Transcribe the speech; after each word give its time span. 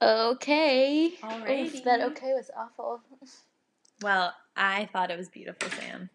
Okay. 0.00 1.14
Alrighty. 1.22 1.74
Oof, 1.74 1.84
that 1.84 2.00
okay 2.00 2.32
was 2.34 2.50
awful. 2.56 3.00
Well, 4.02 4.34
I 4.54 4.90
thought 4.92 5.10
it 5.10 5.16
was 5.16 5.30
beautiful, 5.30 5.70
Sam. 5.70 6.10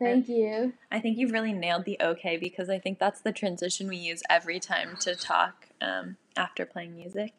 Thank 0.00 0.28
you. 0.28 0.72
I 0.90 0.98
think 0.98 1.16
you've 1.16 1.30
really 1.30 1.52
nailed 1.52 1.84
the 1.84 1.96
okay 2.02 2.36
because 2.36 2.68
I 2.68 2.80
think 2.80 2.98
that's 2.98 3.20
the 3.20 3.30
transition 3.30 3.86
we 3.86 3.98
use 3.98 4.22
every 4.28 4.58
time 4.58 4.96
to 5.00 5.14
talk 5.14 5.66
um, 5.80 6.16
after 6.36 6.66
playing 6.66 6.96
music. 6.96 7.34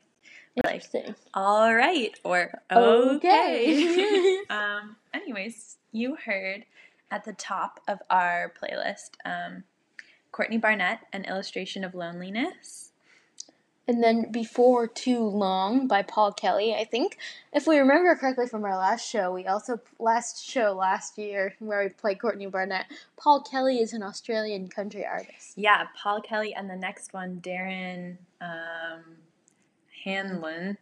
We're 0.56 0.72
like, 0.72 0.84
all 1.34 1.74
right, 1.74 2.18
or 2.24 2.62
Okay. 2.72 3.16
okay. 3.16 4.40
um, 4.50 4.96
anyways, 5.14 5.78
you 5.92 6.16
heard 6.26 6.66
at 7.10 7.26
the 7.26 7.34
top 7.34 7.82
of 7.88 8.00
our 8.10 8.54
playlist 8.62 9.12
um, 9.26 9.64
Courtney 10.32 10.58
Barnett, 10.58 11.00
An 11.12 11.26
Illustration 11.26 11.84
of 11.84 11.96
Loneliness. 11.96 12.91
And 13.88 14.04
then 14.04 14.32
Before 14.32 14.88
Too 14.88 15.20
Long 15.20 15.88
by 15.88 16.02
Paul 16.04 16.32
Kelly. 16.32 16.74
I 16.74 16.86
think 16.86 17.18
if 17.52 17.68
we 17.68 17.78
remember 17.78 18.16
correctly 18.16 18.48
from 18.48 18.64
our 18.64 18.78
last 18.78 19.10
show, 19.10 19.34
we 19.34 19.48
also 19.48 19.80
last 20.00 20.46
show 20.46 20.74
last 20.74 21.18
year 21.18 21.56
where 21.60 21.84
we 21.84 21.90
played 21.90 22.22
Courtney 22.22 22.46
Barnett. 22.46 22.86
Paul 23.18 23.42
Kelly 23.42 23.80
is 23.80 23.94
an 23.94 24.04
Australian 24.04 24.68
country 24.68 25.06
artist. 25.06 25.54
Yeah, 25.56 25.88
Paul 26.02 26.22
Kelly, 26.22 26.54
and 26.54 26.70
the 26.70 26.76
next 26.76 27.14
one, 27.14 27.42
Darren 27.44 28.18
um, 28.40 29.04
Hanlon, 30.06 30.78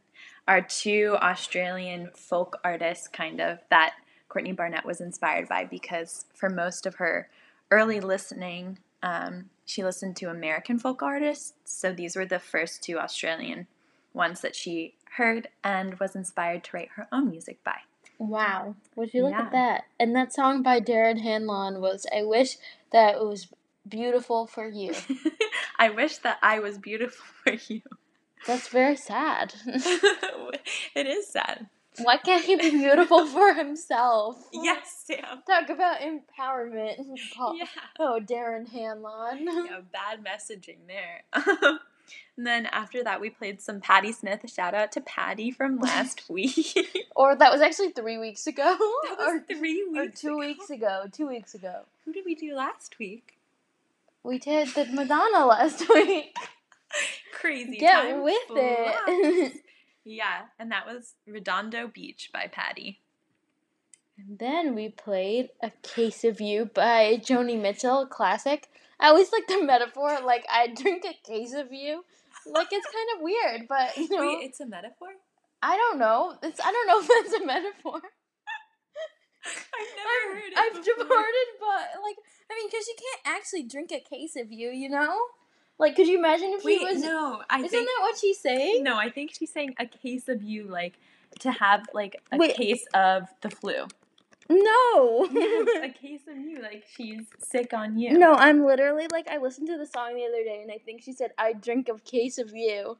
are 0.47 0.61
two 0.61 1.15
Australian 1.21 2.09
folk 2.13 2.57
artists, 2.63 3.07
kind 3.07 3.39
of, 3.39 3.59
that 3.69 3.93
Courtney 4.27 4.51
Barnett 4.51 4.85
was 4.85 5.01
inspired 5.01 5.47
by 5.47 5.65
because 5.65 6.25
for 6.33 6.49
most 6.49 6.85
of 6.85 6.95
her 6.95 7.29
early 7.71 7.99
listening, 7.99 8.79
um, 9.03 9.49
she 9.65 9.83
listened 9.83 10.15
to 10.17 10.29
American 10.29 10.79
folk 10.79 11.01
artists. 11.03 11.53
So 11.63 11.93
these 11.93 12.15
were 12.15 12.25
the 12.25 12.39
first 12.39 12.83
two 12.83 12.97
Australian 12.99 13.67
ones 14.13 14.41
that 14.41 14.55
she 14.55 14.95
heard 15.17 15.47
and 15.63 15.99
was 15.99 16.15
inspired 16.15 16.63
to 16.65 16.77
write 16.77 16.89
her 16.95 17.07
own 17.11 17.29
music 17.29 17.63
by. 17.63 17.77
Wow. 18.17 18.75
Would 18.95 19.13
you 19.13 19.23
look 19.23 19.31
Yeah. 19.31 19.45
at 19.45 19.51
that? 19.51 19.83
And 19.99 20.15
that 20.15 20.33
song 20.33 20.61
by 20.61 20.79
Darren 20.81 21.21
Hanlon 21.21 21.79
was 21.79 22.05
I 22.15 22.23
Wish 22.23 22.57
That 22.91 23.15
It 23.15 23.23
Was 23.25 23.47
Beautiful 23.87 24.45
for 24.45 24.67
You. 24.67 24.93
I 25.79 25.89
wish 25.89 26.17
that 26.17 26.37
I 26.43 26.59
was 26.59 26.77
beautiful 26.77 27.25
for 27.43 27.53
you. 27.73 27.81
That's 28.45 28.67
very 28.67 28.95
sad. 28.97 29.53
it 29.65 31.07
is 31.07 31.29
sad. 31.29 31.67
Why 32.03 32.17
can't 32.17 32.43
he 32.43 32.55
be 32.55 32.69
beautiful 32.71 33.25
for 33.25 33.53
himself? 33.53 34.37
Yes, 34.53 35.03
Sam. 35.05 35.43
Talk 35.47 35.69
about 35.69 35.99
empowerment. 35.99 36.95
Paul. 37.35 37.55
Yeah. 37.55 37.65
Oh, 37.99 38.19
Darren 38.23 38.67
Hanlon. 38.69 39.45
yeah, 39.45 39.79
bad 39.91 40.23
messaging 40.23 40.79
there. 40.87 41.23
and 42.37 42.47
then 42.47 42.65
after 42.67 43.03
that, 43.03 43.21
we 43.21 43.29
played 43.29 43.61
some 43.61 43.81
Patti 43.81 44.11
Smith. 44.11 44.49
Shout 44.51 44.73
out 44.73 44.91
to 44.93 45.01
Patti 45.01 45.51
from 45.51 45.79
last 45.79 46.29
week. 46.29 46.77
Or 47.15 47.35
that 47.35 47.51
was 47.51 47.61
actually 47.61 47.89
three 47.89 48.17
weeks 48.17 48.47
ago. 48.47 48.63
that 48.63 49.15
was 49.17 49.41
or, 49.49 49.55
three 49.55 49.85
or 49.95 50.03
weeks. 50.03 50.21
two 50.21 50.29
ago. 50.29 50.37
weeks 50.37 50.69
ago. 50.69 51.03
Two 51.11 51.27
weeks 51.27 51.53
ago. 51.53 51.81
Who 52.05 52.13
did 52.13 52.25
we 52.25 52.35
do 52.35 52.55
last 52.55 52.97
week? 52.99 53.37
We 54.23 54.37
did 54.37 54.69
the 54.69 54.85
Madonna 54.85 55.45
last 55.45 55.87
week. 55.89 56.35
Crazy. 57.33 57.77
Get 57.77 57.93
time 57.93 58.23
with 58.23 58.35
it. 58.49 59.53
Yeah, 60.09 60.45
and 60.57 60.71
that 60.71 60.87
was 60.87 61.13
Redondo 61.27 61.87
Beach 61.87 62.31
by 62.33 62.47
Patti. 62.51 62.99
And 64.17 64.39
then 64.39 64.73
we 64.73 64.89
played 64.89 65.49
A 65.61 65.71
Case 65.83 66.23
of 66.23 66.41
You 66.41 66.65
by 66.65 67.21
Joni 67.23 67.61
Mitchell, 67.61 68.07
classic. 68.07 68.69
I 68.99 69.09
always 69.09 69.31
like 69.31 69.45
the 69.45 69.63
metaphor, 69.63 70.17
like 70.25 70.47
I 70.51 70.65
drink 70.65 71.05
a 71.05 71.13
case 71.23 71.53
of 71.53 71.71
you. 71.71 72.03
Like 72.47 72.69
it's 72.71 72.87
kind 72.87 73.09
of 73.15 73.21
weird, 73.21 73.67
but 73.69 73.95
you 73.97 74.09
know, 74.09 74.25
Wait, 74.25 74.47
it's 74.47 74.59
a 74.59 74.65
metaphor? 74.65 75.09
I 75.61 75.77
don't 75.77 75.99
know. 75.99 76.35
It's 76.41 76.59
I 76.59 76.71
don't 76.71 76.87
know 76.87 77.01
if 77.01 77.07
that's 77.07 77.43
a 77.43 77.45
metaphor. 77.45 78.01
I've 79.45 79.93
never 79.95 80.39
heard 80.39 80.51
it. 80.51 80.57
I've 80.57 80.73
before. 80.73 81.03
departed, 81.03 81.47
but 81.59 82.01
like 82.01 82.17
I 82.49 82.55
mean, 82.55 82.67
because 82.67 82.87
you 82.87 82.95
can't 82.97 83.37
actually 83.37 83.63
drink 83.63 83.91
a 83.91 83.99
case 83.99 84.35
of 84.35 84.51
you, 84.51 84.71
you 84.71 84.89
know? 84.89 85.15
Like, 85.79 85.95
could 85.95 86.07
you 86.07 86.17
imagine 86.19 86.51
if 86.53 86.63
Wait, 86.63 86.79
he 86.79 86.85
was? 86.85 87.01
no, 87.01 87.41
I 87.49 87.57
isn't 87.59 87.69
think 87.69 87.87
that 87.87 88.01
what 88.01 88.17
she's 88.19 88.39
saying? 88.39 88.83
no, 88.83 88.97
I 88.97 89.09
think 89.09 89.33
she's 89.33 89.51
saying 89.51 89.75
a 89.79 89.85
case 89.85 90.27
of 90.27 90.43
you, 90.43 90.63
like 90.67 90.99
to 91.39 91.51
have 91.51 91.85
like 91.93 92.17
a 92.31 92.37
Wait. 92.37 92.55
case 92.55 92.85
of 92.93 93.27
the 93.41 93.49
flu. 93.49 93.87
No. 94.49 95.27
Yes, 95.31 95.67
a 95.83 95.89
case 96.07 96.21
of 96.27 96.37
you, 96.37 96.59
like 96.61 96.83
she's 96.95 97.21
sick 97.39 97.73
on 97.73 97.97
you. 97.97 98.17
No, 98.17 98.33
I'm 98.33 98.65
literally 98.65 99.07
like 99.11 99.27
I 99.29 99.37
listened 99.37 99.67
to 99.67 99.77
the 99.77 99.85
song 99.85 100.15
the 100.15 100.25
other 100.25 100.43
day 100.43 100.59
and 100.61 100.71
I 100.71 100.79
think 100.79 101.01
she 101.03 101.13
said 101.13 101.31
I 101.37 101.53
drink 101.53 101.87
a 101.87 101.97
case 101.99 102.37
of 102.39 102.51
you. 102.53 102.97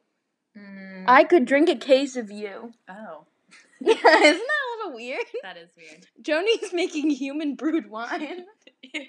Mm, 0.57 1.05
I 1.07 1.23
could 1.25 1.45
drink 1.45 1.67
a 1.69 1.75
case 1.75 2.15
of 2.15 2.31
you. 2.31 2.71
oh, 2.87 3.25
Yeah, 3.81 3.93
isn't 3.93 4.03
that 4.03 4.31
a 4.31 4.77
little 4.77 4.95
weird? 4.95 5.25
that 5.43 5.57
is 5.57 5.69
weird. 5.75 6.05
Joni's 6.21 6.71
making 6.73 7.09
human 7.11 7.55
brewed 7.55 7.89
wine. 7.89 8.45
Ew. 8.93 9.05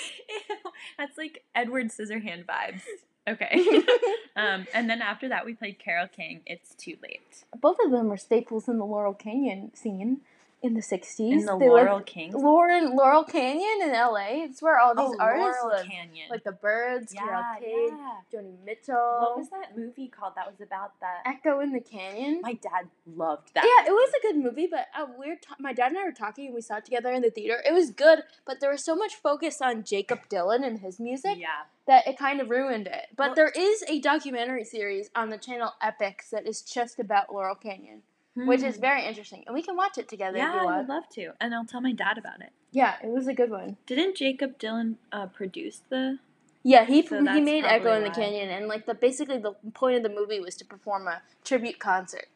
That's 0.98 1.18
like 1.18 1.44
Edward 1.54 1.88
Scissorhand 1.88 2.46
vibes. 2.46 2.82
Okay. 3.28 3.64
um, 4.36 4.66
and 4.74 4.90
then 4.90 5.00
after 5.00 5.28
that, 5.28 5.44
we 5.44 5.54
played 5.54 5.78
Carole 5.78 6.08
King. 6.08 6.40
It's 6.46 6.74
too 6.74 6.96
late. 7.02 7.44
Both 7.60 7.76
of 7.84 7.90
them 7.90 8.10
are 8.10 8.16
staples 8.16 8.68
in 8.68 8.78
the 8.78 8.84
Laurel 8.84 9.14
Canyon 9.14 9.74
scene 9.74 10.22
in 10.62 10.74
the 10.74 10.80
60s. 10.80 11.18
In 11.18 11.44
the 11.44 11.56
Laurel 11.56 12.00
King. 12.00 12.32
Lauren, 12.32 12.94
Laurel 12.94 13.24
Canyon 13.24 13.82
in 13.82 13.92
LA. 13.92 14.44
It's 14.44 14.62
where 14.62 14.78
all 14.78 14.94
these 14.94 15.16
oh, 15.18 15.22
artists 15.22 15.60
Laurel. 15.62 15.82
Canyon. 15.84 16.28
Like 16.30 16.44
the 16.44 16.52
Byrds, 16.52 17.12
Carole 17.12 17.42
yeah, 17.42 17.58
King, 17.58 17.98
yeah. 17.98 18.40
Joni 18.40 18.64
Mitchell. 18.64 18.94
What 18.94 19.38
was 19.38 19.50
that 19.50 19.76
movie 19.76 20.08
called 20.08 20.34
that 20.36 20.46
was 20.46 20.60
about 20.60 20.92
that? 21.00 21.22
Echo 21.26 21.60
in 21.60 21.72
the 21.72 21.80
Canyon. 21.80 22.40
My 22.42 22.54
dad 22.54 22.88
loved 23.06 23.52
that. 23.54 23.64
Yeah, 23.64 23.88
it 23.88 23.92
was 23.92 24.12
a 24.18 24.22
good 24.22 24.36
movie, 24.42 24.68
but 24.70 24.86
uh, 24.96 25.06
we 25.18 25.28
were 25.28 25.36
ta- 25.36 25.56
my 25.58 25.72
dad 25.72 25.88
and 25.88 25.98
I 25.98 26.04
were 26.04 26.12
talking, 26.12 26.46
and 26.46 26.54
we 26.54 26.60
saw 26.60 26.76
it 26.76 26.84
together 26.84 27.12
in 27.12 27.22
the 27.22 27.30
theater. 27.30 27.60
It 27.68 27.72
was 27.72 27.90
good, 27.90 28.20
but 28.46 28.60
there 28.60 28.70
was 28.70 28.84
so 28.84 28.94
much 28.94 29.14
focus 29.16 29.60
on 29.60 29.82
Jakob 29.82 30.28
Dylan 30.28 30.64
and 30.64 30.78
his 30.78 31.00
music 31.00 31.38
Yeah. 31.38 31.64
that 31.88 32.06
it 32.06 32.16
kind 32.16 32.40
of 32.40 32.50
ruined 32.50 32.86
it. 32.86 33.06
But 33.16 33.30
Well- 33.30 33.34
there 33.34 33.48
is 33.56 33.82
a 33.88 34.00
documentary 34.00 34.64
series 34.64 35.10
on 35.16 35.30
the 35.30 35.38
channel 35.38 35.72
Epix 35.82 36.30
that 36.30 36.46
is 36.46 36.62
just 36.62 37.00
about 37.00 37.34
Laurel 37.34 37.56
Canyon, 37.56 38.02
which 38.34 38.62
is 38.62 38.76
Hmm. 38.76 38.80
very 38.80 39.04
interesting, 39.04 39.44
and 39.46 39.54
we 39.54 39.62
can 39.62 39.76
watch 39.76 39.98
it 39.98 40.08
together 40.08 40.36
if 40.38 40.42
Yeah, 40.42 40.62
you 40.62 40.68
I 40.68 40.78
would 40.78 40.88
love 40.88 41.08
to, 41.14 41.32
and 41.40 41.54
I'll 41.54 41.64
tell 41.66 41.80
my 41.80 41.92
dad 41.92 42.18
about 42.18 42.40
it. 42.40 42.50
Yeah, 42.70 42.96
it 43.02 43.08
was 43.08 43.26
a 43.28 43.34
good 43.34 43.50
one. 43.50 43.76
Didn't 43.86 44.16
Jakob 44.16 44.58
Dylan 44.58 44.96
uh, 45.12 45.26
produce 45.26 45.82
the? 45.90 46.18
Yeah, 46.62 46.84
he 46.84 47.04
So 47.04 47.22
he 47.24 47.40
made 47.40 47.64
Echo 47.64 47.92
in 47.92 48.04
the. 48.04 48.10
Canyon, 48.10 48.48
and 48.48 48.68
like 48.68 48.86
the 48.86 48.94
basically 48.94 49.38
the 49.38 49.52
point 49.74 49.96
of 49.96 50.02
the 50.02 50.08
movie 50.08 50.40
was 50.40 50.56
to 50.56 50.64
perform 50.64 51.06
a 51.08 51.20
tribute 51.44 51.78
concert. 51.78 52.28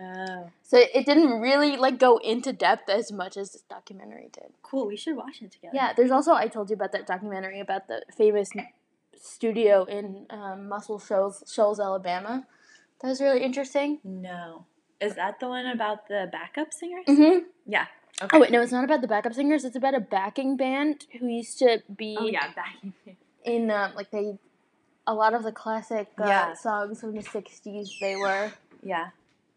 Oh, 0.00 0.50
So 0.62 0.78
it 0.78 1.04
didn't 1.04 1.40
really 1.40 1.76
like 1.76 1.98
go 1.98 2.16
into 2.16 2.52
depth 2.52 2.88
as 2.88 3.12
much 3.12 3.36
as 3.36 3.52
this 3.52 3.62
documentary 3.62 4.30
did. 4.32 4.52
cool. 4.62 4.86
We 4.86 4.96
should 4.96 5.16
watch 5.16 5.42
it 5.42 5.50
together. 5.50 5.74
Yeah, 5.74 5.92
there's 5.94 6.10
also 6.10 6.32
I 6.32 6.48
told 6.48 6.70
you 6.70 6.74
about 6.74 6.92
that 6.92 7.06
documentary 7.06 7.60
about 7.60 7.88
the 7.88 8.02
famous 8.16 8.50
studio 9.20 9.84
in 9.84 10.26
um, 10.30 10.68
Muscle 10.68 10.98
Shoals, 10.98 11.44
Shoals, 11.52 11.78
Alabama. 11.78 12.46
That 13.02 13.08
was 13.08 13.20
really 13.20 13.42
interesting. 13.42 13.98
No, 14.04 14.64
is 15.02 15.14
that 15.16 15.40
the 15.40 15.48
one 15.48 15.66
about 15.66 16.08
the 16.08 16.28
backup 16.32 16.72
singers? 16.72 17.04
Mm-hmm. 17.08 17.38
Yeah. 17.66 17.86
Okay. 18.22 18.36
Oh 18.36 18.40
wait, 18.40 18.50
no, 18.50 18.60
it's 18.62 18.72
not 18.72 18.84
about 18.84 19.00
the 19.00 19.08
backup 19.08 19.34
singers. 19.34 19.64
It's 19.64 19.76
about 19.76 19.94
a 19.94 20.00
backing 20.00 20.56
band 20.56 21.06
who 21.18 21.26
used 21.28 21.58
to 21.58 21.82
be 21.96 22.16
Oh 22.18 22.26
yeah, 22.26 22.52
backing. 22.54 22.92
in 23.44 23.70
um, 23.70 23.92
like 23.96 24.10
they 24.10 24.38
a 25.06 25.14
lot 25.14 25.34
of 25.34 25.42
the 25.42 25.50
classic 25.52 26.08
uh, 26.20 26.26
Yeah. 26.26 26.54
songs 26.54 27.00
from 27.00 27.12
the 27.14 27.22
'60s. 27.22 27.88
They 28.00 28.16
were 28.16 28.52
yeah. 28.82 29.08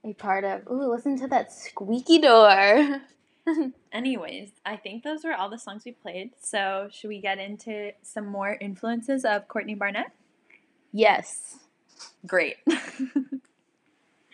a 0.04 0.14
part 0.14 0.44
of. 0.44 0.62
Ooh, 0.72 0.90
listen 0.92 1.18
to 1.20 1.28
that 1.28 1.52
squeaky 1.52 2.20
door. 2.20 3.02
Anyways, 3.92 4.50
I 4.66 4.76
think 4.78 5.04
those 5.04 5.24
were 5.24 5.34
all 5.36 5.50
the 5.52 5.60
songs 5.60 5.84
we 5.86 5.92
played. 5.92 6.32
So 6.42 6.90
should 6.92 7.10
we 7.10 7.22
get 7.22 7.38
into 7.38 7.92
some 8.02 8.26
more 8.26 8.58
influences 8.60 9.24
of 9.26 9.48
Courtney 9.48 9.76
Barnett? 9.76 10.12
yes. 10.92 11.58
Great. 12.26 12.56